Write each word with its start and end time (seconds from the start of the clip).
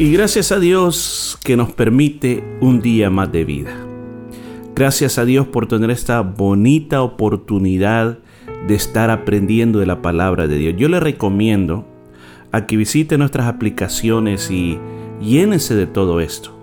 Y 0.00 0.12
gracias 0.12 0.52
a 0.52 0.60
Dios 0.60 1.36
que 1.42 1.56
nos 1.56 1.72
permite 1.72 2.44
un 2.60 2.80
día 2.80 3.10
más 3.10 3.32
de 3.32 3.44
vida. 3.44 3.74
Gracias 4.76 5.18
a 5.18 5.24
Dios 5.24 5.48
por 5.48 5.66
tener 5.66 5.90
esta 5.90 6.20
bonita 6.20 7.02
oportunidad 7.02 8.20
de 8.68 8.76
estar 8.76 9.10
aprendiendo 9.10 9.80
de 9.80 9.86
la 9.86 10.00
palabra 10.00 10.46
de 10.46 10.56
Dios. 10.56 10.74
Yo 10.78 10.88
le 10.88 11.00
recomiendo 11.00 11.84
a 12.52 12.64
que 12.64 12.76
visite 12.76 13.18
nuestras 13.18 13.48
aplicaciones 13.48 14.52
y 14.52 14.78
llénese 15.20 15.74
de 15.74 15.88
todo 15.88 16.20
esto. 16.20 16.56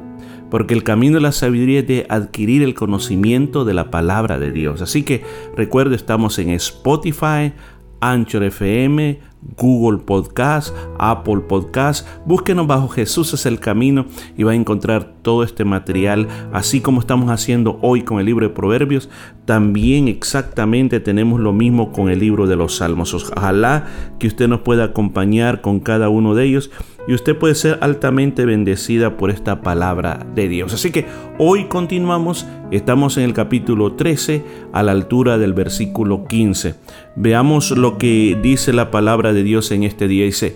Porque 0.49 0.73
el 0.73 0.83
camino 0.83 1.15
de 1.15 1.21
la 1.21 1.33
sabiduría 1.33 1.81
es 1.81 1.87
de 1.87 2.05
adquirir 2.07 2.63
el 2.63 2.73
conocimiento 2.73 3.65
de 3.65 3.73
la 3.73 3.91
palabra 3.91 4.39
de 4.39 4.53
Dios. 4.53 4.81
Así 4.81 5.03
que 5.03 5.23
recuerde, 5.57 5.97
estamos 5.97 6.39
en 6.39 6.51
Spotify, 6.51 7.51
Anchor 7.99 8.45
FM, 8.45 9.19
Google 9.57 9.99
Podcast, 9.99 10.75
Apple 10.99 11.41
Podcast. 11.47 12.07
Búsquenos 12.25 12.67
bajo 12.67 12.87
Jesús 12.87 13.33
es 13.33 13.45
el 13.45 13.59
camino 13.59 14.05
y 14.37 14.43
va 14.43 14.51
a 14.51 14.55
encontrar 14.55 15.13
todo 15.21 15.43
este 15.43 15.65
material, 15.65 16.27
así 16.53 16.81
como 16.81 16.99
estamos 16.99 17.29
haciendo 17.29 17.79
hoy 17.81 18.03
con 18.03 18.19
el 18.19 18.25
libro 18.25 18.47
de 18.47 18.53
Proverbios. 18.53 19.09
También 19.45 20.07
exactamente 20.07 20.99
tenemos 20.99 21.39
lo 21.39 21.53
mismo 21.53 21.91
con 21.91 22.09
el 22.09 22.19
libro 22.19 22.47
de 22.47 22.55
los 22.55 22.77
Salmos. 22.77 23.13
Ojalá 23.13 23.85
que 24.17 24.25
usted 24.25 24.47
nos 24.47 24.61
pueda 24.61 24.85
acompañar 24.85 25.61
con 25.61 25.79
cada 25.79 26.09
uno 26.09 26.33
de 26.33 26.45
ellos 26.45 26.71
y 27.07 27.13
usted 27.13 27.37
puede 27.37 27.53
ser 27.53 27.77
altamente 27.81 28.45
bendecida 28.45 29.17
por 29.17 29.29
esta 29.29 29.61
palabra 29.61 30.25
de 30.33 30.47
Dios. 30.47 30.73
Así 30.73 30.91
que 30.91 31.05
hoy 31.37 31.65
continuamos, 31.65 32.47
estamos 32.71 33.17
en 33.17 33.25
el 33.25 33.33
capítulo 33.33 33.93
13 33.93 34.43
a 34.73 34.81
la 34.81 34.93
altura 34.93 35.37
del 35.37 35.53
versículo 35.53 36.25
15. 36.25 36.73
Veamos 37.15 37.69
lo 37.69 37.99
que 37.99 38.37
dice 38.41 38.73
la 38.73 38.89
palabra 38.89 39.31
de 39.33 39.43
Dios 39.43 39.69
en 39.69 39.83
este 39.83 40.07
día. 40.07 40.25
Dice, 40.25 40.55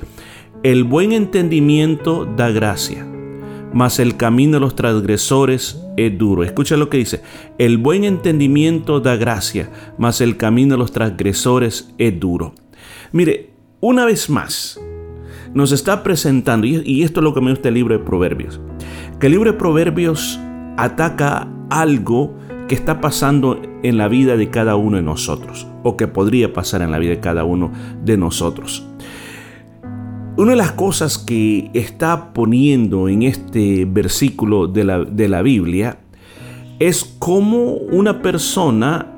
el 0.64 0.84
buen 0.84 1.12
entendimiento 1.12 2.26
da 2.26 2.50
gracia, 2.50 3.06
mas 3.72 4.00
el 4.00 4.18
camino 4.18 4.54
de 4.54 4.62
los 4.62 4.76
transgresores 4.76 5.86
es 6.06 6.18
duro. 6.18 6.44
Escucha 6.44 6.78
lo 6.78 6.90
que 6.90 6.98
dice, 6.98 7.22
el 7.58 7.78
buen 7.78 8.04
entendimiento 8.04 9.00
da 9.00 9.16
gracia, 9.16 9.70
mas 9.98 10.22
el 10.22 10.38
camino 10.38 10.76
de 10.76 10.80
los 10.80 10.92
transgresores 10.92 11.94
es 11.98 12.20
duro. 12.20 12.54
Mire, 13.12 13.52
una 13.82 14.06
vez 14.06 14.30
más, 14.30 14.80
nos 15.54 15.72
está 15.72 16.04
presentando, 16.04 16.68
y 16.68 17.04
esto 17.04 17.20
es 17.20 17.24
lo 17.24 17.34
que 17.34 17.42
me 17.42 17.52
gusta 17.52 17.70
el 17.70 17.76
libro 17.76 17.98
de 17.98 18.04
Proverbios, 18.04 18.60
que 19.20 19.28
el 19.28 19.34
libro 19.34 19.52
de 19.52 19.58
Proverbios 19.58 20.40
ataca 20.78 21.48
algo 21.70 22.38
que 22.68 22.76
está 22.76 23.02
pasando 23.02 23.62
en 23.82 23.98
la 23.98 24.08
vida 24.08 24.38
de 24.38 24.50
cada 24.50 24.76
uno 24.76 24.98
de 24.98 25.04
nosotros, 25.04 25.68
o 25.84 25.98
que 25.98 26.08
podría 26.08 26.54
pasar 26.54 26.82
en 26.82 26.92
la 26.92 27.00
vida 27.00 27.12
de 27.12 27.20
cada 27.20 27.44
uno 27.44 27.72
de 28.04 28.18
nosotros. 28.18 28.86
Una 30.40 30.52
de 30.52 30.58
las 30.58 30.72
cosas 30.72 31.18
que 31.18 31.70
está 31.74 32.32
poniendo 32.32 33.10
en 33.10 33.24
este 33.24 33.84
versículo 33.84 34.68
de 34.68 34.86
la, 34.86 35.00
de 35.00 35.28
la 35.28 35.42
Biblia 35.42 36.00
es 36.80 37.04
cómo 37.20 37.74
una 37.74 38.22
persona 38.22 39.18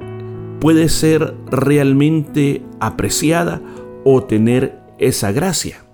puede 0.60 0.90
ser 0.90 1.36
realmente 1.52 2.64
apreciada 2.80 3.62
o 4.04 4.24
tener 4.24 4.80
esa 4.98 5.32
gracia. 5.32 5.86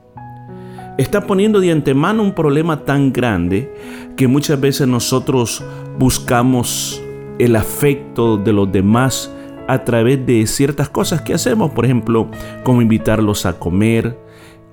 Está 0.98 1.28
poniendo 1.28 1.60
de 1.60 1.74
antemano 1.74 2.24
un 2.24 2.34
problema 2.34 2.86
tan 2.86 3.12
grande 3.12 3.70
que 4.16 4.30
muchas 4.30 4.62
veces 4.62 4.88
nosotros 4.88 5.62
buscamos 6.00 7.04
el 7.38 7.58
afecto 7.58 8.38
de 8.38 8.54
los 8.54 8.72
demás 8.72 9.30
a 9.68 9.84
través 9.84 10.26
de 10.26 10.48
ciertas 10.48 10.88
cosas 10.88 11.22
que 11.22 11.34
hacemos, 11.34 11.72
por 11.72 11.84
ejemplo, 11.84 12.32
como 12.64 12.82
invitarlos 12.82 13.46
a 13.46 13.60
comer, 13.60 14.26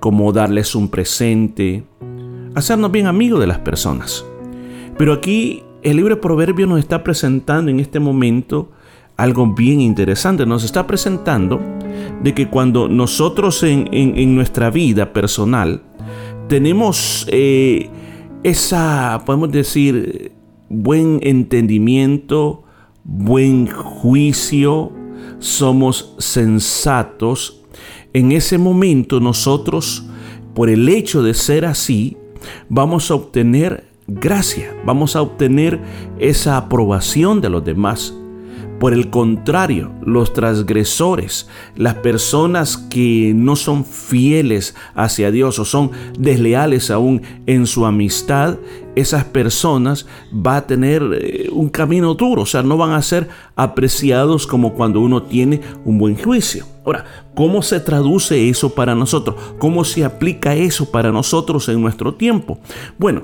como 0.05 0.35
darles 0.35 0.75
un 0.75 0.91
presente, 0.91 1.83
hacernos 2.55 2.93
bien 2.93 3.07
amigos 3.07 3.41
de 3.41 3.47
las 3.47 3.61
personas. 3.61 4.23
Pero 4.99 5.15
aquí 5.15 5.63
el 5.83 5.97
libro 5.97 6.17
de 6.17 6.21
Proverbios 6.21 6.69
nos 6.69 6.79
está 6.79 7.03
presentando 7.03 7.71
en 7.71 7.81
este 7.81 8.01
momento 8.01 8.71
algo 9.17 9.47
bien 9.55 9.81
interesante. 9.81 10.45
Nos 10.45 10.63
está 10.63 10.87
presentando 10.87 11.59
de 12.23 12.35
que 12.35 12.51
cuando 12.51 12.87
nosotros 12.87 13.63
en, 13.63 13.89
en 13.93 14.35
nuestra 14.35 14.69
vida 14.69 15.11
personal 15.15 15.81
tenemos 16.49 17.27
eh, 17.31 17.89
esa, 18.43 19.23
podemos 19.25 19.53
decir, 19.53 20.33
buen 20.69 21.19
entendimiento, 21.23 22.63
buen 23.05 23.69
juicio, 23.69 24.93
somos 25.39 26.15
sensatos, 26.19 27.64
en 28.13 28.33
ese 28.33 28.59
momento 28.59 29.21
nosotros, 29.21 30.05
por 30.55 30.69
el 30.71 30.89
hecho 30.89 31.23
de 31.23 31.35
ser 31.35 31.65
así, 31.65 32.17
vamos 32.69 33.11
a 33.11 33.15
obtener 33.15 33.85
gracia, 34.07 34.75
vamos 34.85 35.17
a 35.17 35.23
obtener 35.23 35.81
esa 36.19 36.57
aprobación 36.57 37.41
de 37.41 37.51
los 37.51 37.65
demás. 37.65 38.15
Por 38.79 38.93
el 38.93 39.09
contrario, 39.09 39.93
los 40.05 40.33
transgresores, 40.33 41.49
las 41.77 41.95
personas 41.95 42.77
que 42.77 43.33
no 43.35 43.57
son 43.57 43.85
fieles 43.85 44.75
hacia 44.95 45.31
Dios 45.31 45.59
o 45.59 45.65
son 45.65 45.93
desleales 46.19 46.91
aún 46.91 47.23
en 47.47 47.67
su 47.67 47.87
amistad, 47.87 48.57
esas 48.97 49.25
personas 49.25 50.07
va 50.35 50.57
a 50.57 50.67
tener 50.67 51.03
eh, 51.15 51.49
un 51.53 51.69
camino 51.69 52.15
duro, 52.15 52.43
o 52.43 52.47
sea, 52.47 52.63
no 52.63 52.77
van 52.77 52.93
a 52.93 53.03
ser 53.03 53.29
apreciados 53.57 54.47
como 54.47 54.75
cuando 54.75 55.01
uno 55.01 55.23
tiene 55.23 55.61
un 55.85 55.99
buen 55.99 56.17
juicio. 56.17 56.67
Ahora, 56.85 57.05
¿cómo 57.35 57.63
se 57.63 57.81
traduce 57.81 58.49
eso 58.49 58.75
para 58.75 58.95
nosotros? 58.95 59.37
¿Cómo 59.59 59.85
se 59.85 60.05
aplica 60.05 60.55
eso 60.55 60.91
para 60.91 61.11
nosotros 61.11 61.69
en 61.69 61.81
nuestro 61.81 62.15
tiempo? 62.15 62.59
Bueno, 62.99 63.23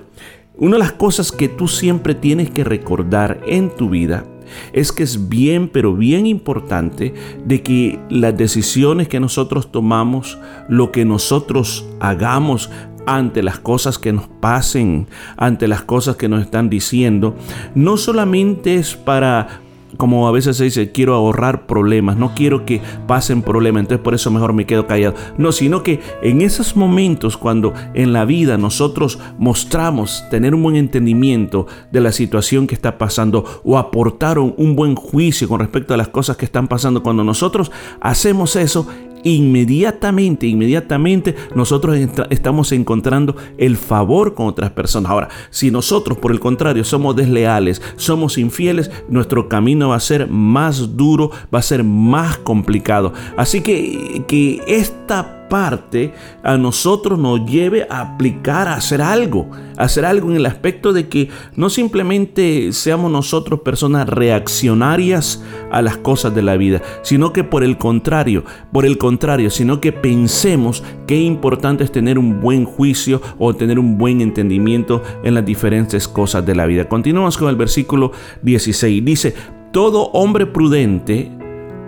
una 0.57 0.77
de 0.77 0.81
las 0.81 0.93
cosas 0.93 1.33
que 1.33 1.49
tú 1.49 1.69
siempre 1.69 2.15
tienes 2.15 2.51
que 2.51 2.65
recordar 2.65 3.41
en 3.47 3.71
tu 3.71 3.91
vida 3.91 4.25
es 4.73 4.93
que 4.93 5.03
es 5.03 5.29
bien, 5.29 5.69
pero 5.69 5.95
bien 5.95 6.27
importante 6.27 7.15
de 7.45 7.63
que 7.63 7.99
las 8.09 8.37
decisiones 8.37 9.09
que 9.09 9.21
nosotros 9.21 9.71
tomamos, 9.73 10.39
lo 10.69 10.93
que 10.93 11.05
nosotros 11.05 11.87
hagamos 12.01 12.71
ante 13.07 13.43
las 13.43 13.59
cosas 13.59 13.99
que 13.99 14.13
nos 14.13 14.29
pasen, 14.29 15.07
ante 15.37 15.69
las 15.69 15.83
cosas 15.83 16.17
que 16.17 16.29
nos 16.29 16.43
están 16.43 16.71
diciendo, 16.71 17.35
no 17.75 17.97
solamente 17.97 18.77
es 18.77 18.95
para 18.95 19.61
como 20.01 20.27
a 20.27 20.33
veces 20.33 20.57
se 20.57 20.65
dice, 20.65 20.93
quiero 20.93 21.15
ahorrar 21.15 21.67
problemas, 21.67 22.17
no 22.17 22.35
quiero 22.35 22.65
que 22.65 22.81
pasen 23.07 23.43
problemas, 23.43 23.83
entonces 23.83 24.03
por 24.03 24.15
eso 24.15 24.31
mejor 24.31 24.55
me 24.55 24.65
quedo 24.65 24.87
callado. 24.87 25.15
No, 25.37 25.53
sino 25.53 25.83
que 25.83 26.01
en 26.23 26.41
esos 26.41 26.75
momentos 26.75 27.37
cuando 27.37 27.75
en 27.93 28.15
la 28.15 28.25
vida 28.25 28.57
nosotros 28.57 29.19
mostramos 29.39 30.25
tener 30.31 30.55
un 30.55 30.63
buen 30.63 30.77
entendimiento 30.77 31.67
de 31.93 32.01
la 32.01 32.13
situación 32.13 32.67
que 32.67 32.75
está 32.75 32.97
pasando 32.97 33.45
o 33.63 33.77
aportar 33.77 34.39
un 34.39 34.75
buen 34.75 34.95
juicio 34.95 35.47
con 35.49 35.61
respecto 35.61 35.93
a 35.93 35.99
las 35.99 36.09
cosas 36.09 36.39
que 36.39 36.47
están 36.47 36.67
pasando, 36.67 37.03
cuando 37.03 37.23
nosotros 37.23 37.71
hacemos 38.01 38.57
eso, 38.57 38.87
inmediatamente, 39.23 40.47
inmediatamente 40.47 41.35
nosotros 41.55 41.99
estamos 42.31 42.73
encontrando 42.73 43.37
el 43.59 43.77
favor 43.77 44.35
con 44.35 44.47
otras 44.47 44.71
personas. 44.71 45.11
Ahora, 45.11 45.29
si 45.51 45.71
nosotros 45.71 46.19
por 46.19 46.33
el 46.33 46.41
contrario 46.41 46.85
somos 46.85 47.17
desleales, 47.17 47.83
somos 47.97 48.39
infieles, 48.39 48.91
nuestro 49.09 49.49
camino 49.49 49.91
va 49.91 49.97
a 49.97 50.01
ser 50.01 50.29
más 50.29 50.97
duro, 50.97 51.31
va 51.55 51.59
a 51.59 51.63
ser 51.63 51.85
más 51.85 52.39
complicado. 52.39 53.13
Así 53.37 53.61
que 53.61 54.25
que 54.27 54.63
esta 54.67 55.40
parte 55.51 56.15
a 56.43 56.57
nosotros 56.57 57.19
nos 57.19 57.45
lleve 57.45 57.87
a 57.91 58.01
aplicar, 58.01 58.69
a 58.69 58.77
hacer 58.77 59.03
algo, 59.03 59.51
a 59.77 59.83
hacer 59.83 60.07
algo 60.07 60.31
en 60.31 60.37
el 60.37 60.47
aspecto 60.47 60.95
de 60.95 61.09
que 61.09 61.29
no 61.57 61.69
simplemente 61.69 62.73
seamos 62.73 63.13
nosotros 63.13 63.61
personas 63.61 64.09
reaccionarias 64.09 65.45
a 65.71 65.83
las 65.83 65.99
cosas 65.99 66.35
de 66.35 66.41
la 66.41 66.57
vida, 66.57 66.81
sino 67.03 67.35
que 67.35 67.45
por 67.45 67.63
el 67.63 67.77
contrario, 67.77 68.45
por 68.73 68.87
el 68.87 68.97
contrario, 68.97 69.51
sino 69.51 69.83
que 69.83 69.93
pensemos 69.93 70.83
qué 71.07 71.21
importante 71.21 71.85
es 71.85 71.93
tener 71.93 72.19
un 72.19 72.41
buen 72.41 72.65
juicio 72.65 73.21
o 73.39 73.53
tener 73.55 73.79
un 73.79 73.99
buen 73.99 74.23
entendimiento 74.23 75.03
en 75.23 75.35
las 75.35 75.45
diferentes 75.45 76.09
cosas 76.09 76.47
de 76.47 76.55
la 76.55 76.65
vida. 76.65 76.89
Continuamos 76.89 77.37
con 77.37 77.51
el 77.51 77.57
versículo 77.57 78.13
16. 78.43 79.05
Dice, 79.05 79.35
todo 79.73 80.11
hombre 80.13 80.47
prudente 80.47 81.31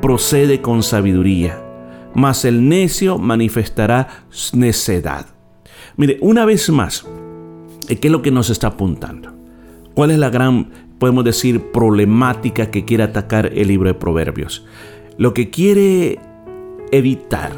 procede 0.00 0.60
con 0.60 0.82
sabiduría 0.82 1.61
mas 2.14 2.44
el 2.44 2.68
necio 2.68 3.18
manifestará 3.18 4.26
necedad. 4.52 5.26
Mire, 5.96 6.18
una 6.20 6.44
vez 6.44 6.70
más, 6.70 7.06
¿qué 7.88 8.08
es 8.08 8.10
lo 8.10 8.22
que 8.22 8.30
nos 8.30 8.50
está 8.50 8.68
apuntando? 8.68 9.32
¿Cuál 9.94 10.10
es 10.10 10.18
la 10.18 10.30
gran, 10.30 10.70
podemos 10.98 11.24
decir, 11.24 11.70
problemática 11.72 12.70
que 12.70 12.84
quiere 12.84 13.02
atacar 13.02 13.50
el 13.54 13.68
libro 13.68 13.88
de 13.88 13.94
Proverbios? 13.94 14.64
Lo 15.18 15.34
que 15.34 15.50
quiere 15.50 16.18
evitar 16.90 17.52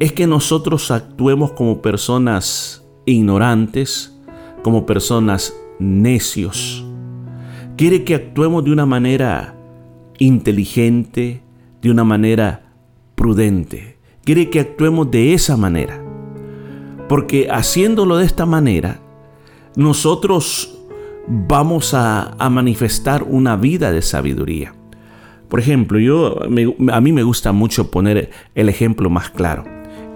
es 0.00 0.12
que 0.12 0.26
nosotros 0.26 0.90
actuemos 0.90 1.52
como 1.52 1.82
personas 1.82 2.84
ignorantes, 3.06 4.18
como 4.62 4.86
personas 4.86 5.54
necios. 5.78 6.84
Quiere 7.76 8.04
que 8.04 8.14
actuemos 8.14 8.64
de 8.64 8.72
una 8.72 8.86
manera 8.86 9.54
inteligente, 10.18 11.42
de 11.82 11.90
una 11.90 12.04
manera 12.04 12.63
prudente. 13.14 13.98
Quiere 14.24 14.50
que 14.50 14.60
actuemos 14.60 15.10
de 15.10 15.34
esa 15.34 15.56
manera. 15.56 16.00
Porque 17.08 17.48
haciéndolo 17.50 18.16
de 18.16 18.26
esta 18.26 18.46
manera, 18.46 19.00
nosotros 19.76 20.78
vamos 21.26 21.94
a, 21.94 22.36
manifestar 22.50 23.22
una 23.24 23.56
vida 23.56 23.92
de 23.92 24.02
sabiduría. 24.02 24.74
Por 25.48 25.60
ejemplo, 25.60 25.98
yo, 25.98 26.38
a 26.42 27.00
mí 27.00 27.12
me 27.12 27.22
gusta 27.22 27.52
mucho 27.52 27.90
poner 27.90 28.30
el 28.54 28.68
ejemplo 28.68 29.10
más 29.10 29.30
claro 29.30 29.64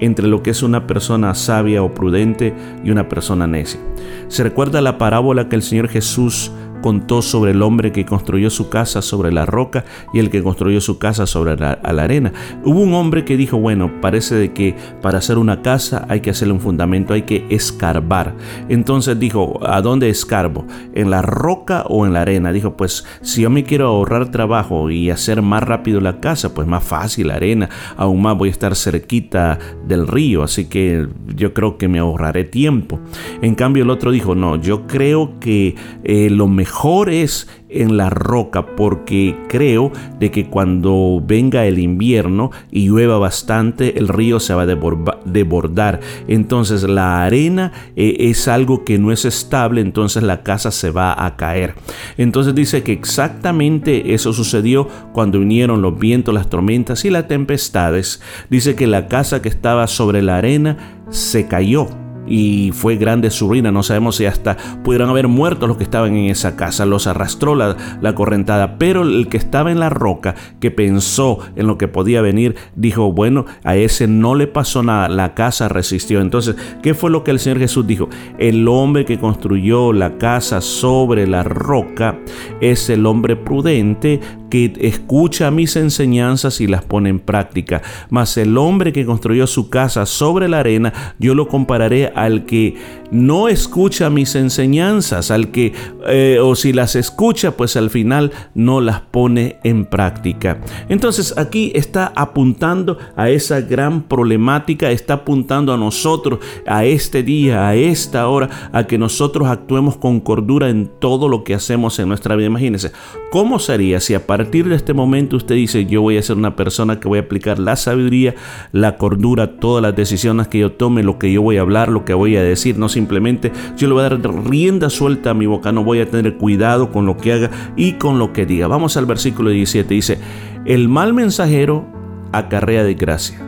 entre 0.01 0.29
lo 0.29 0.43
que 0.43 0.51
es 0.51 0.63
una 0.63 0.87
persona 0.87 1.35
sabia 1.35 1.83
o 1.83 1.95
prudente 1.95 2.55
y 2.85 2.91
una 2.91 3.09
persona 3.09 3.47
necia. 3.47 3.81
Se 4.29 4.43
recuerda 4.43 4.81
la 4.81 4.99
parábola 4.99 5.49
que 5.49 5.57
el 5.57 5.63
Señor 5.63 5.89
Jesús 5.89 6.53
contó 6.81 7.23
sobre 7.23 7.53
el 7.53 7.63
hombre 7.63 7.93
que 7.93 8.05
construyó 8.05 8.51
su 8.51 8.69
casa 8.69 9.03
sobre 9.03 9.33
la 9.33 9.47
roca 9.47 9.85
y 10.13 10.19
el 10.19 10.31
que 10.31 10.43
construyó 10.43 10.81
su 10.81 10.99
casa 10.99 11.27
sobre 11.27 11.57
la, 11.57 11.73
arena. 11.73 12.33
Hubo 12.65 12.81
un 12.81 12.95
hombre 12.95 13.25
que 13.25 13.37
dijo, 13.37 13.59
bueno, 13.59 14.01
parece 14.01 14.35
de 14.35 14.53
que 14.53 14.77
para 15.03 15.19
hacer 15.19 15.39
una 15.39 15.63
casa 15.63 16.07
hay 16.09 16.21
que 16.21 16.31
hacerle 16.31 16.55
un 16.55 16.61
fundamento, 16.61 17.15
hay 17.15 17.23
que 17.23 17.47
escarbar. 17.51 18.37
Entonces 18.69 19.19
dijo, 19.19 19.59
¿a 19.67 19.81
dónde 19.83 20.09
escarbo? 20.09 20.65
¿En 20.95 21.11
la 21.11 21.23
roca 21.23 21.85
o 21.89 22.07
en 22.07 22.13
la 22.13 22.23
arena? 22.23 22.53
Dijo, 22.53 22.77
pues 22.77 23.05
si 23.23 23.43
yo 23.43 23.51
me 23.51 23.65
quiero 23.65 23.89
ahorrar 23.89 24.31
trabajo 24.31 24.91
y 24.91 25.11
hacer 25.11 25.43
más 25.43 25.63
rápido 25.63 26.01
la 26.01 26.21
casa, 26.21 26.55
pues 26.55 26.69
más 26.69 26.85
fácil 26.85 27.29
la 27.29 27.35
arena, 27.35 27.69
aún 27.97 28.23
más 28.23 28.37
voy 28.37 28.49
a 28.49 28.53
estar 28.53 28.77
cerquita 28.77 29.59
del 29.87 30.07
río, 30.07 30.43
así 30.43 30.67
que 30.67 31.09
yo 31.35 31.53
creo 31.55 31.79
que 31.79 31.89
me 31.89 31.99
ahorraré 31.99 32.45
tiempo. 32.45 33.01
En 33.43 33.55
cambio 33.55 33.83
el 33.83 33.91
otro 33.91 34.11
dijo, 34.11 34.35
no, 34.35 34.57
yo 34.57 34.87
creo 34.87 35.39
que 35.41 35.75
eh, 36.05 36.31
lo 36.31 36.47
mejor 36.47 36.68
mejor 36.69 37.09
es 37.09 37.49
en 37.71 37.97
la 37.97 38.11
roca 38.11 38.77
porque 38.77 39.35
creo 39.49 39.91
de 40.21 40.31
que 40.31 40.51
cuando 40.51 41.23
venga 41.25 41.65
el 41.65 41.79
invierno 41.79 42.51
y 42.71 42.89
llueva 42.89 43.19
bastante 43.19 43.99
el 43.99 44.09
río 44.09 44.39
se 44.39 44.53
va 44.53 44.63
a 44.65 44.67
desbordar. 44.67 46.01
Entonces 46.29 46.83
la 46.83 47.25
arena 47.25 47.73
eh, 47.97 48.17
es 48.19 48.49
algo 48.49 48.85
que 48.85 48.99
no 48.99 49.13
es 49.13 49.25
estable 49.25 49.81
entonces 49.81 50.23
la 50.23 50.43
casa 50.43 50.71
se 50.71 50.91
va 50.91 51.25
a 51.25 51.37
caer. 51.37 51.75
Entonces 52.19 52.55
dice 52.55 52.83
que 52.83 52.93
exactamente 52.93 54.13
eso 54.13 54.35
sucedió 54.35 54.89
cuando 55.15 55.39
vinieron 55.39 55.81
los 55.81 55.99
vientos 55.99 56.35
las 56.35 56.51
tormentas 56.51 57.07
y 57.07 57.11
las 57.11 57.29
tempestades. 57.29 58.21
Dice 58.51 58.75
que 58.75 58.87
la 58.87 59.09
casa 59.09 59.41
que 59.41 59.49
estaba 59.49 59.87
sobre 59.87 60.21
la 60.21 60.37
arena 60.37 61.01
se 61.09 61.49
cayó 61.49 61.89
y 62.29 62.73
fue 62.73 62.97
grande 62.97 63.31
su 63.31 63.49
ruina. 63.49 63.73
No 63.73 63.83
sabemos 63.83 64.17
si 64.17 64.27
hasta 64.27 64.57
pudieron 64.85 65.11
haber 65.11 65.29
muerto 65.29 65.67
los 65.67 65.77
que 65.77 65.85
estaban 65.85 66.15
en 66.17 66.31
esa 66.31 66.57
casa. 66.57 66.87
Los 66.87 67.07
arrastró 67.07 67.55
la, 67.55 67.77
la 68.01 68.15
correntada. 68.15 68.79
Pero 68.79 69.03
el 69.03 69.29
que 69.29 69.37
estaba 69.37 69.73
en 69.73 69.81
la 69.81 69.91
roca, 69.91 70.35
que 70.61 70.71
pensó 70.71 71.39
en 71.57 71.67
lo 71.67 71.79
que 71.79 71.89
podía 71.89 72.23
venir, 72.23 72.57
dijo, 72.77 73.13
bueno, 73.13 73.47
a 73.65 73.77
ese 73.77 74.07
no 74.07 74.35
le 74.35 74.47
pasó 74.47 74.83
nada. 74.83 75.09
La 75.09 75.35
casa 75.35 75.69
resistió. 75.69 76.21
Entonces, 76.21 76.57
¿qué 76.83 76.95
fue 76.95 77.11
lo 77.11 77.25
que 77.25 77.31
el 77.31 77.39
Señor 77.39 77.59
Jesús 77.59 77.87
dijo? 77.87 78.09
El 78.39 78.69
hombre 78.69 79.05
que 79.05 79.19
construyó 79.19 79.93
la 79.93 80.19
casa 80.19 80.61
sobre 80.61 81.27
la 81.27 81.43
roca 81.43 82.19
es 82.61 82.91
el 82.91 83.07
hombre 83.07 83.37
prudente 83.37 84.21
que 84.51 84.73
escucha 84.81 85.51
mis 85.51 85.77
enseñanzas 85.77 86.61
y 86.61 86.67
las 86.67 86.85
pone 86.85 87.11
en 87.11 87.21
práctica. 87.21 87.83
Mas 88.11 88.37
el 88.37 88.57
hombre 88.57 88.93
que 88.93 89.05
construyó 89.05 89.47
su 89.47 89.69
casa 89.69 90.07
sobre 90.07 90.49
la 90.49 90.61
arena, 90.61 90.93
yo 91.19 91.35
lo 91.35 91.49
compararé 91.49 92.13
al 92.19 92.45
que 92.45 92.77
no 93.11 93.49
escucha 93.49 94.11
mis 94.11 94.35
enseñanzas, 94.35 95.31
al 95.31 95.51
que, 95.51 95.73
eh, 96.07 96.39
o 96.43 96.55
si 96.55 96.73
las 96.73 96.95
escucha, 96.95 97.53
pues 97.53 97.77
al 97.77 97.91
final 97.91 98.33
no 98.55 98.81
las 98.81 99.01
pone 99.01 99.59
en 99.65 99.87
práctica. 99.87 100.61
Entonces 100.89 101.37
aquí 101.39 101.73
está 101.75 102.13
apuntando 102.15 102.99
a 103.17 103.31
esa 103.31 103.61
gran 103.61 104.03
problemática, 104.03 104.91
está 104.91 105.15
apuntando 105.15 105.73
a 105.73 105.77
nosotros, 105.77 106.41
a 106.67 106.85
este 106.85 107.23
día, 107.23 107.67
a 107.67 107.75
esta 107.75 108.29
hora, 108.29 108.71
a 108.73 108.85
que 108.87 108.99
nosotros 108.99 109.49
actuemos 109.49 109.97
con 109.97 110.21
cordura 110.21 110.69
en 110.69 110.91
todo 110.99 111.29
lo 111.29 111.45
que 111.45 111.55
hacemos 111.55 111.99
en 111.99 112.09
nuestra 112.09 112.37
vida. 112.37 112.49
Imagínense, 112.49 112.93
¿cómo 113.31 113.59
sería 113.59 114.01
si 114.01 114.15
a 114.15 114.27
partir 114.27 114.69
de 114.69 114.77
este 114.77 114.93
momento 114.93 115.37
usted 115.37 115.55
dice, 115.55 115.87
yo 115.87 116.03
voy 116.03 116.19
a 116.19 116.23
ser 116.23 116.37
una 116.37 116.57
persona 116.57 117.01
que 117.01 117.09
voy 117.09 117.19
a 117.19 117.23
aplicar 117.23 117.59
la 117.59 117.77
sabiduría, 117.77 118.35
la 118.73 118.97
cordura, 118.97 119.59
todas 119.59 119.83
las 119.83 119.97
decisiones 119.97 120.49
que 120.49 120.59
yo 120.59 120.73
tome, 120.73 121.03
lo 121.03 121.19
que 121.19 121.33
yo 121.33 121.43
voy 121.43 121.57
a 121.57 121.63
hablar, 121.63 121.89
lo 121.89 122.05
que 122.05 122.08
voy 122.15 122.37
a 122.37 122.43
decir, 122.43 122.79
no 122.79 122.89
simplemente 122.89 123.53
yo 123.77 123.89
le 123.89 123.95
voy 123.95 124.05
a 124.05 124.09
dar 124.09 124.45
rienda 124.49 124.91
suelta 124.91 125.31
a 125.31 125.35
mi 125.35 125.47
boca, 125.47 125.73
no 125.73 125.85
voy 125.85 126.01
a 126.01 126.11
tener 126.11 126.37
cuidado 126.37 126.91
con 126.91 127.07
lo 127.07 127.17
que 127.17 127.33
haga 127.33 127.51
y 127.77 127.93
con 127.93 128.19
lo 128.19 128.33
que 128.33 128.47
diga. 128.47 128.67
Vamos 128.67 128.97
al 128.97 129.07
versículo 129.07 129.51
17, 129.51 129.95
dice, 129.95 130.19
el 130.65 130.89
mal 130.89 131.15
mensajero 131.15 131.87
acarrea 132.33 132.85
desgracia, 132.85 133.39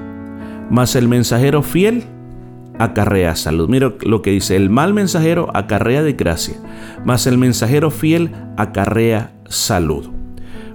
mas 0.70 0.96
el 0.96 1.08
mensajero 1.08 1.62
fiel 1.62 2.04
acarrea 2.78 3.36
salud. 3.36 3.68
Mira 3.68 3.92
lo 4.00 4.22
que 4.22 4.30
dice, 4.30 4.56
el 4.56 4.70
mal 4.70 4.94
mensajero 4.94 5.50
acarrea 5.54 6.02
desgracia, 6.02 6.56
mas 7.04 7.26
el 7.26 7.36
mensajero 7.36 7.90
fiel 7.90 8.32
acarrea 8.56 9.32
salud. 9.48 10.08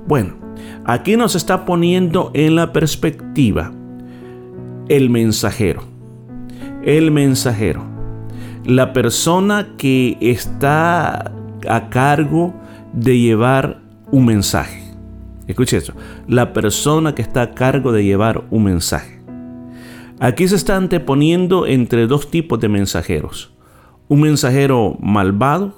Bueno, 0.08 0.36
aquí 0.86 1.18
nos 1.18 1.36
está 1.36 1.66
poniendo 1.66 2.32
en 2.36 2.56
la 2.56 2.72
perspectiva 2.74 3.72
el 4.88 5.10
mensajero. 5.10 5.95
El 6.86 7.12
mensajero 7.12 7.96
la 8.66 8.94
persona 8.94 9.76
que 9.78 10.18
está 10.22 11.32
a 11.70 11.90
cargo 11.90 12.54
de 12.94 13.20
llevar 13.20 13.82
un 14.12 14.26
mensaje. 14.26 14.84
Escuche 15.48 15.78
eso, 15.78 15.94
la 16.28 16.54
persona 16.54 17.14
que 17.14 17.22
está 17.22 17.44
a 17.44 17.52
cargo 17.54 17.92
de 17.92 18.04
llevar 18.04 18.44
un 18.50 18.64
mensaje. 18.64 19.22
Aquí 20.20 20.48
se 20.48 20.56
está 20.56 20.78
anteponiendo 20.78 21.68
entre 21.68 22.08
dos 22.08 22.32
tipos 22.32 22.60
de 22.60 22.70
mensajeros. 22.70 23.54
Un 24.08 24.22
mensajero 24.22 24.98
malvado 25.00 25.78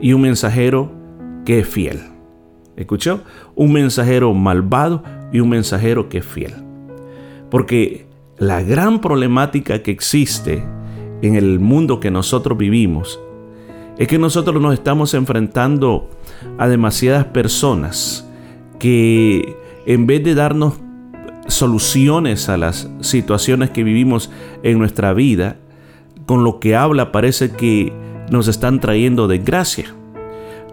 y 0.00 0.12
un 0.12 0.22
mensajero 0.22 0.90
que 1.44 1.60
es 1.60 1.68
fiel. 1.68 2.00
¿Escuchó? 2.76 3.22
Un 3.54 3.72
mensajero 3.72 4.32
malvado 4.34 5.04
y 5.32 5.40
un 5.40 5.50
mensajero 5.50 6.08
que 6.08 6.18
es 6.18 6.26
fiel. 6.26 6.54
Porque 7.50 8.09
la 8.40 8.62
gran 8.62 9.02
problemática 9.02 9.82
que 9.82 9.90
existe 9.90 10.64
en 11.20 11.34
el 11.34 11.60
mundo 11.60 12.00
que 12.00 12.10
nosotros 12.10 12.56
vivimos 12.56 13.20
es 13.98 14.08
que 14.08 14.18
nosotros 14.18 14.62
nos 14.62 14.72
estamos 14.72 15.12
enfrentando 15.12 16.08
a 16.56 16.66
demasiadas 16.66 17.26
personas 17.26 18.26
que 18.78 19.56
en 19.84 20.06
vez 20.06 20.24
de 20.24 20.34
darnos 20.34 20.80
soluciones 21.48 22.48
a 22.48 22.56
las 22.56 22.90
situaciones 23.00 23.70
que 23.70 23.84
vivimos 23.84 24.30
en 24.62 24.78
nuestra 24.78 25.12
vida, 25.12 25.56
con 26.24 26.42
lo 26.42 26.60
que 26.60 26.74
habla 26.74 27.12
parece 27.12 27.50
que 27.50 27.92
nos 28.30 28.48
están 28.48 28.80
trayendo 28.80 29.28
desgracia. 29.28 29.94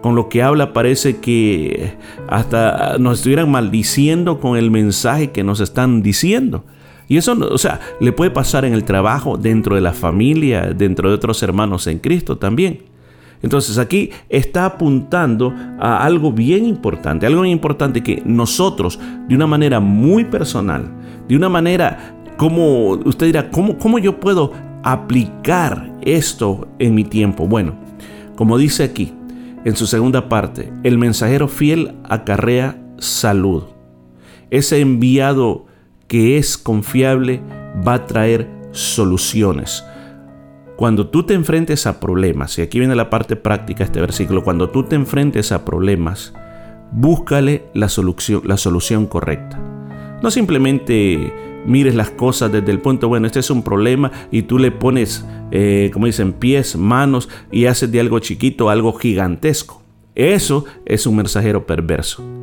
Con 0.00 0.14
lo 0.14 0.30
que 0.30 0.42
habla 0.42 0.72
parece 0.72 1.18
que 1.18 1.98
hasta 2.28 2.96
nos 2.98 3.18
estuvieran 3.18 3.50
maldiciendo 3.50 4.40
con 4.40 4.56
el 4.56 4.70
mensaje 4.70 5.32
que 5.32 5.44
nos 5.44 5.60
están 5.60 6.02
diciendo. 6.02 6.64
Y 7.08 7.16
eso, 7.16 7.32
o 7.32 7.58
sea, 7.58 7.80
le 8.00 8.12
puede 8.12 8.30
pasar 8.30 8.64
en 8.64 8.74
el 8.74 8.84
trabajo, 8.84 9.38
dentro 9.38 9.74
de 9.74 9.80
la 9.80 9.94
familia, 9.94 10.72
dentro 10.76 11.08
de 11.08 11.14
otros 11.14 11.42
hermanos 11.42 11.86
en 11.86 11.98
Cristo 11.98 12.36
también. 12.36 12.82
Entonces 13.42 13.78
aquí 13.78 14.10
está 14.28 14.66
apuntando 14.66 15.54
a 15.78 16.04
algo 16.04 16.32
bien 16.32 16.66
importante, 16.66 17.24
algo 17.24 17.42
bien 17.42 17.52
importante 17.52 18.02
que 18.02 18.22
nosotros, 18.26 18.98
de 19.28 19.34
una 19.34 19.46
manera 19.46 19.80
muy 19.80 20.24
personal, 20.24 20.90
de 21.28 21.36
una 21.36 21.48
manera 21.48 22.14
como 22.36 22.90
usted 22.90 23.26
dirá, 23.26 23.50
¿cómo, 23.50 23.78
cómo 23.78 23.98
yo 23.98 24.20
puedo 24.20 24.52
aplicar 24.82 25.92
esto 26.02 26.68
en 26.78 26.94
mi 26.94 27.04
tiempo? 27.04 27.46
Bueno, 27.48 27.74
como 28.36 28.58
dice 28.58 28.84
aquí, 28.84 29.12
en 29.64 29.76
su 29.76 29.86
segunda 29.86 30.28
parte, 30.28 30.72
el 30.84 30.98
mensajero 30.98 31.48
fiel 31.48 31.96
acarrea 32.04 32.80
salud. 32.98 33.64
Ese 34.50 34.80
enviado 34.80 35.67
que 36.08 36.38
es 36.38 36.58
confiable 36.58 37.42
va 37.86 37.94
a 37.94 38.06
traer 38.06 38.48
soluciones. 38.72 39.84
Cuando 40.76 41.08
tú 41.08 41.24
te 41.24 41.34
enfrentes 41.34 41.86
a 41.86 42.00
problemas, 42.00 42.58
y 42.58 42.62
aquí 42.62 42.78
viene 42.78 42.96
la 42.96 43.10
parte 43.10 43.36
práctica 43.36 43.80
de 43.80 43.84
este 43.84 44.00
versículo, 44.00 44.42
cuando 44.42 44.70
tú 44.70 44.84
te 44.84 44.96
enfrentes 44.96 45.52
a 45.52 45.64
problemas, 45.64 46.32
búscale 46.92 47.64
la 47.74 47.88
solución, 47.88 48.42
la 48.44 48.56
solución 48.56 49.06
correcta. 49.06 49.60
No 50.22 50.30
simplemente 50.30 51.32
mires 51.66 51.94
las 51.94 52.10
cosas 52.10 52.50
desde 52.50 52.70
el 52.70 52.80
punto, 52.80 53.08
bueno, 53.08 53.26
este 53.26 53.40
es 53.40 53.50
un 53.50 53.62
problema 53.62 54.10
y 54.30 54.42
tú 54.42 54.58
le 54.58 54.70
pones, 54.70 55.26
eh, 55.50 55.90
como 55.92 56.06
dicen, 56.06 56.32
pies, 56.32 56.76
manos 56.76 57.28
y 57.50 57.66
haces 57.66 57.90
de 57.92 58.00
algo 58.00 58.18
chiquito 58.20 58.70
algo 58.70 58.92
gigantesco. 58.94 59.82
Eso 60.14 60.64
es 60.86 61.06
un 61.06 61.16
mensajero 61.16 61.66
perverso 61.66 62.37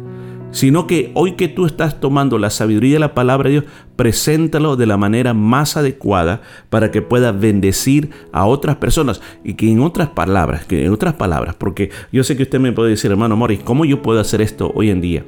sino 0.56 0.88
que 0.88 1.12
hoy 1.16 1.34
que 1.34 1.50
tú 1.50 1.66
estás 1.66 2.00
tomando 2.00 2.40
la 2.40 2.50
sabiduría 2.50 2.94
de 2.94 3.00
la 3.00 3.14
palabra 3.14 3.50
de 3.50 3.60
Dios, 3.60 3.66
preséntalo 3.98 4.78
de 4.78 4.86
la 4.86 4.96
manera 4.96 5.34
más 5.34 5.76
adecuada 5.76 6.40
para 6.70 6.92
que 6.92 7.02
pueda 7.02 7.34
bendecir 7.34 8.12
a 8.32 8.46
otras 8.46 8.78
personas 8.78 9.22
y 9.44 9.56
que 9.56 9.70
en 9.70 9.82
otras 9.82 10.08
palabras, 10.08 10.64
que 10.64 10.86
en 10.86 10.94
otras 10.94 11.16
palabras, 11.16 11.56
porque 11.56 11.90
yo 12.14 12.24
sé 12.24 12.38
que 12.38 12.44
usted 12.44 12.62
me 12.62 12.72
puede 12.72 12.92
decir, 12.92 13.12
hermano 13.12 13.36
Morris, 13.36 13.60
¿cómo 13.66 13.84
yo 13.84 14.02
puedo 14.02 14.22
hacer 14.22 14.40
esto 14.40 14.72
hoy 14.74 14.92
en 14.92 15.02
día? 15.02 15.26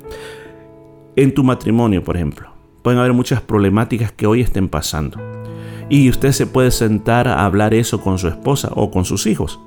En 1.17 1.33
tu 1.33 1.43
matrimonio, 1.43 2.05
por 2.05 2.15
ejemplo, 2.15 2.47
pueden 2.81 2.97
haber 2.97 3.11
muchas 3.11 3.41
problemáticas 3.41 4.13
que 4.13 4.27
hoy 4.27 4.39
estén 4.39 4.69
pasando. 4.69 5.19
Y 5.89 6.09
usted 6.09 6.31
se 6.31 6.47
puede 6.47 6.71
sentar 6.71 7.27
a 7.27 7.43
hablar 7.43 7.73
eso 7.73 7.99
con 7.99 8.17
su 8.17 8.29
esposa 8.29 8.69
o 8.75 8.91
con 8.91 9.03
sus 9.03 9.27
hijos. 9.27 9.59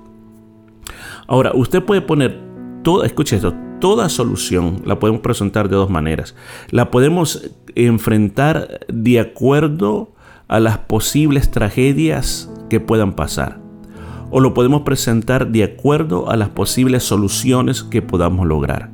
Ahora, 1.28 1.52
usted 1.54 1.82
puede 1.82 2.00
poner 2.00 2.40
todo, 2.82 3.04
escuche 3.04 3.36
esto, 3.36 3.54
toda 3.80 4.08
solución 4.08 4.82
la 4.84 4.98
podemos 4.98 5.22
presentar 5.22 5.68
de 5.68 5.76
dos 5.76 5.90
maneras. 5.90 6.36
La 6.70 6.90
podemos 6.90 7.50
enfrentar 7.74 8.80
de 8.88 9.20
acuerdo 9.20 10.14
a 10.48 10.60
las 10.60 10.78
posibles 10.78 11.50
tragedias 11.50 12.50
que 12.68 12.80
puedan 12.80 13.14
pasar. 13.14 13.60
O 14.30 14.40
lo 14.40 14.54
podemos 14.54 14.82
presentar 14.82 15.48
de 15.48 15.64
acuerdo 15.64 16.30
a 16.30 16.36
las 16.36 16.50
posibles 16.50 17.02
soluciones 17.02 17.82
que 17.82 18.02
podamos 18.02 18.46
lograr. 18.46 18.90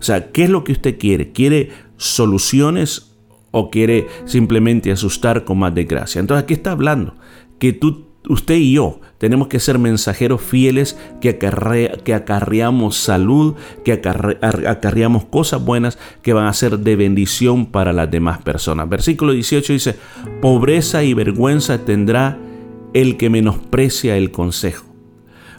O 0.00 0.02
sea, 0.02 0.32
¿qué 0.32 0.44
es 0.44 0.50
lo 0.50 0.64
que 0.64 0.72
usted 0.72 0.98
quiere? 0.98 1.32
¿Quiere 1.32 1.70
soluciones 1.96 3.16
o 3.52 3.70
quiere 3.70 4.08
simplemente 4.24 4.90
asustar 4.90 5.44
con 5.44 5.58
más 5.58 5.74
desgracia? 5.74 6.20
Entonces 6.20 6.42
aquí 6.44 6.54
está 6.54 6.72
hablando 6.72 7.14
que 7.58 7.72
tú 7.72 8.09
usted 8.30 8.54
y 8.54 8.72
yo 8.72 9.00
tenemos 9.18 9.48
que 9.48 9.60
ser 9.60 9.78
mensajeros 9.78 10.40
fieles 10.40 10.98
que, 11.20 11.36
que 11.36 12.14
acarreamos 12.14 12.96
salud, 12.96 13.54
que 13.84 13.92
acarreamos 13.92 15.24
cosas 15.24 15.64
buenas 15.64 15.98
que 16.22 16.32
van 16.32 16.46
a 16.46 16.52
ser 16.52 16.78
de 16.78 16.96
bendición 16.96 17.66
para 17.66 17.92
las 17.92 18.10
demás 18.10 18.38
personas. 18.42 18.88
Versículo 18.88 19.32
18 19.32 19.72
dice, 19.72 19.96
pobreza 20.40 21.02
y 21.02 21.12
vergüenza 21.12 21.84
tendrá 21.84 22.38
el 22.94 23.16
que 23.16 23.30
menosprecia 23.30 24.16
el 24.16 24.30
consejo, 24.30 24.86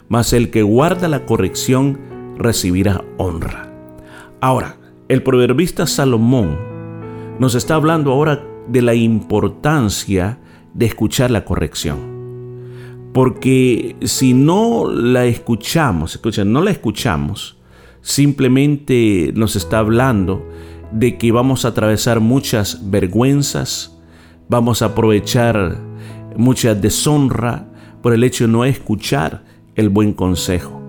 mas 0.08 0.32
el 0.32 0.50
que 0.50 0.62
guarda 0.62 1.08
la 1.08 1.24
corrección 1.24 2.00
recibirá 2.36 3.04
honra. 3.18 3.72
Ahora, 4.40 4.76
el 5.08 5.22
proverbista 5.22 5.86
Salomón 5.86 6.58
nos 7.38 7.54
está 7.54 7.74
hablando 7.74 8.12
ahora 8.12 8.44
de 8.66 8.82
la 8.82 8.94
importancia 8.94 10.38
de 10.74 10.86
escuchar 10.86 11.30
la 11.30 11.44
corrección. 11.44 12.11
Porque 13.12 13.96
si 14.02 14.32
no 14.32 14.90
la 14.90 15.26
escuchamos, 15.26 16.14
escuchen, 16.14 16.52
no 16.52 16.62
la 16.62 16.70
escuchamos, 16.70 17.58
simplemente 18.00 19.32
nos 19.34 19.54
está 19.56 19.78
hablando 19.78 20.48
de 20.92 21.18
que 21.18 21.32
vamos 21.32 21.64
a 21.64 21.68
atravesar 21.68 22.20
muchas 22.20 22.90
vergüenzas, 22.90 23.98
vamos 24.48 24.82
a 24.82 24.86
aprovechar 24.86 25.78
mucha 26.36 26.74
deshonra 26.74 27.68
por 28.02 28.12
el 28.12 28.24
hecho 28.24 28.46
de 28.46 28.52
no 28.52 28.64
escuchar 28.64 29.44
el 29.74 29.88
buen 29.88 30.12
consejo. 30.12 30.81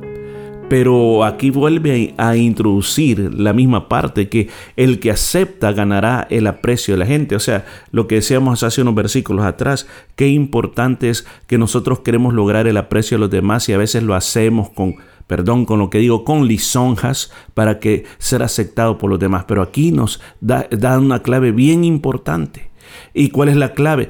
Pero 0.73 1.23
aquí 1.23 1.51
vuelve 1.51 2.15
a 2.17 2.35
introducir 2.35 3.31
la 3.39 3.53
misma 3.53 3.87
parte 3.87 4.27
que 4.27 4.49
el 4.75 4.99
que 4.99 5.11
acepta 5.11 5.71
ganará 5.71 6.25
el 6.31 6.47
aprecio 6.47 6.95
de 6.95 6.97
la 6.97 7.05
gente. 7.05 7.35
O 7.35 7.39
sea, 7.39 7.63
lo 7.91 8.07
que 8.07 8.15
decíamos 8.15 8.63
hace 8.63 8.81
unos 8.81 8.95
versículos 8.95 9.45
atrás, 9.45 9.85
qué 10.15 10.29
importante 10.29 11.11
es 11.11 11.27
que 11.45 11.59
nosotros 11.59 11.99
queremos 11.99 12.33
lograr 12.33 12.65
el 12.65 12.77
aprecio 12.77 13.17
de 13.17 13.19
los 13.19 13.29
demás 13.29 13.69
y 13.69 13.73
a 13.73 13.77
veces 13.77 14.01
lo 14.01 14.15
hacemos 14.15 14.71
con 14.71 14.95
perdón 15.27 15.65
con 15.65 15.77
lo 15.77 15.91
que 15.91 15.99
digo, 15.99 16.23
con 16.23 16.47
lisonjas 16.47 17.31
para 17.53 17.77
que 17.79 18.05
ser 18.17 18.41
aceptado 18.41 18.97
por 18.97 19.11
los 19.11 19.19
demás. 19.19 19.45
Pero 19.47 19.61
aquí 19.61 19.91
nos 19.91 20.21
da, 20.41 20.65
da 20.71 20.97
una 20.97 21.21
clave 21.21 21.51
bien 21.51 21.83
importante. 21.83 22.71
¿Y 23.13 23.29
cuál 23.29 23.49
es 23.49 23.57
la 23.57 23.73
clave? 23.73 24.09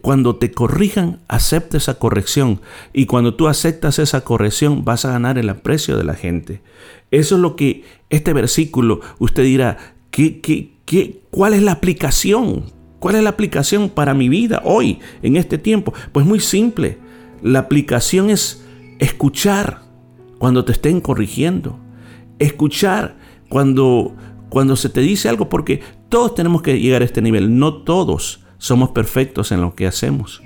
Cuando 0.00 0.36
te 0.36 0.50
corrijan, 0.50 1.20
acepta 1.28 1.76
esa 1.76 1.98
corrección. 1.98 2.60
Y 2.92 3.06
cuando 3.06 3.34
tú 3.34 3.48
aceptas 3.48 3.98
esa 3.98 4.22
corrección, 4.22 4.84
vas 4.84 5.04
a 5.04 5.10
ganar 5.10 5.38
el 5.38 5.48
aprecio 5.48 5.96
de 5.96 6.04
la 6.04 6.14
gente. 6.14 6.62
Eso 7.10 7.36
es 7.36 7.40
lo 7.40 7.56
que 7.56 7.84
este 8.10 8.32
versículo, 8.32 9.00
usted 9.18 9.44
dirá, 9.44 9.78
¿qué, 10.10 10.40
qué, 10.40 10.72
qué, 10.84 11.22
¿cuál 11.30 11.54
es 11.54 11.62
la 11.62 11.72
aplicación? 11.72 12.64
¿Cuál 12.98 13.16
es 13.16 13.22
la 13.22 13.30
aplicación 13.30 13.90
para 13.90 14.14
mi 14.14 14.28
vida 14.28 14.62
hoy, 14.64 14.98
en 15.22 15.36
este 15.36 15.58
tiempo? 15.58 15.92
Pues 16.12 16.24
muy 16.24 16.40
simple. 16.40 16.98
La 17.42 17.60
aplicación 17.60 18.30
es 18.30 18.64
escuchar 18.98 19.82
cuando 20.38 20.64
te 20.64 20.72
estén 20.72 21.00
corrigiendo. 21.00 21.78
Escuchar 22.38 23.16
cuando, 23.50 24.16
cuando 24.48 24.76
se 24.76 24.88
te 24.88 25.00
dice 25.00 25.28
algo, 25.28 25.50
porque 25.50 25.82
todos 26.08 26.34
tenemos 26.34 26.62
que 26.62 26.80
llegar 26.80 27.02
a 27.02 27.04
este 27.04 27.20
nivel. 27.20 27.58
No 27.58 27.82
todos 27.82 28.43
somos 28.64 28.92
perfectos 28.92 29.52
en 29.52 29.60
lo 29.60 29.74
que 29.74 29.86
hacemos. 29.86 30.42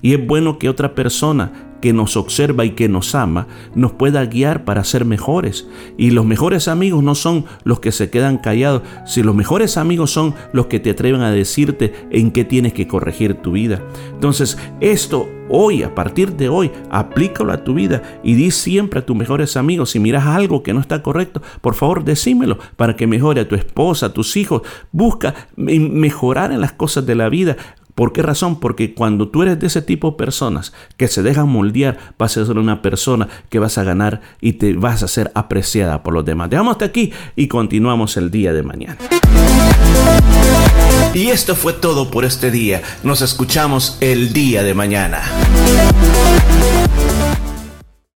Y 0.00 0.14
es 0.14 0.26
bueno 0.26 0.58
que 0.58 0.70
otra 0.70 0.94
persona 0.94 1.67
que 1.80 1.92
nos 1.92 2.16
observa 2.16 2.64
y 2.64 2.70
que 2.70 2.88
nos 2.88 3.14
ama 3.14 3.46
nos 3.74 3.92
pueda 3.92 4.24
guiar 4.24 4.64
para 4.64 4.84
ser 4.84 5.04
mejores. 5.04 5.68
Y 5.96 6.10
los 6.10 6.24
mejores 6.24 6.68
amigos 6.68 7.02
no 7.02 7.14
son 7.14 7.44
los 7.64 7.80
que 7.80 7.92
se 7.92 8.10
quedan 8.10 8.38
callados, 8.38 8.82
si 9.06 9.22
los 9.22 9.34
mejores 9.34 9.76
amigos 9.76 10.10
son 10.10 10.34
los 10.52 10.66
que 10.66 10.80
te 10.80 10.90
atreven 10.90 11.22
a 11.22 11.30
decirte 11.30 11.94
en 12.10 12.30
qué 12.30 12.44
tienes 12.44 12.72
que 12.72 12.88
corregir 12.88 13.34
tu 13.34 13.52
vida. 13.52 13.82
Entonces, 14.14 14.58
esto 14.80 15.28
hoy, 15.48 15.82
a 15.82 15.94
partir 15.94 16.36
de 16.36 16.48
hoy, 16.48 16.70
aplícalo 16.90 17.52
a 17.52 17.64
tu 17.64 17.74
vida 17.74 18.02
y 18.22 18.34
di 18.34 18.50
siempre 18.50 19.00
a 19.00 19.06
tus 19.06 19.16
mejores 19.16 19.56
amigos, 19.56 19.90
si 19.90 20.00
miras 20.00 20.26
algo 20.26 20.62
que 20.62 20.74
no 20.74 20.80
está 20.80 21.02
correcto, 21.02 21.42
por 21.60 21.74
favor 21.74 22.04
decímelo 22.04 22.58
para 22.76 22.96
que 22.96 23.06
mejore 23.06 23.40
a 23.40 23.48
tu 23.48 23.54
esposa, 23.54 24.06
a 24.06 24.12
tus 24.12 24.36
hijos. 24.36 24.62
Busca 24.92 25.34
mejorar 25.56 26.52
en 26.52 26.60
las 26.60 26.72
cosas 26.72 27.06
de 27.06 27.14
la 27.14 27.28
vida. 27.28 27.56
¿Por 27.98 28.12
qué 28.12 28.22
razón? 28.22 28.60
Porque 28.60 28.94
cuando 28.94 29.26
tú 29.26 29.42
eres 29.42 29.58
de 29.58 29.66
ese 29.66 29.82
tipo 29.82 30.12
de 30.12 30.16
personas 30.16 30.72
que 30.96 31.08
se 31.08 31.24
dejan 31.24 31.48
moldear, 31.48 31.98
vas 32.16 32.36
a 32.36 32.46
ser 32.46 32.56
una 32.56 32.80
persona 32.80 33.26
que 33.48 33.58
vas 33.58 33.76
a 33.76 33.82
ganar 33.82 34.20
y 34.40 34.52
te 34.52 34.72
vas 34.74 35.02
a 35.02 35.08
ser 35.08 35.32
apreciada 35.34 36.04
por 36.04 36.14
los 36.14 36.24
demás. 36.24 36.48
Dejamos 36.48 36.74
hasta 36.74 36.84
aquí 36.84 37.12
y 37.34 37.48
continuamos 37.48 38.16
el 38.16 38.30
día 38.30 38.52
de 38.52 38.62
mañana. 38.62 38.98
Y 41.12 41.30
esto 41.30 41.56
fue 41.56 41.72
todo 41.72 42.08
por 42.08 42.24
este 42.24 42.52
día. 42.52 42.82
Nos 43.02 43.20
escuchamos 43.20 43.98
el 44.00 44.32
día 44.32 44.62
de 44.62 44.74
mañana. 44.74 45.20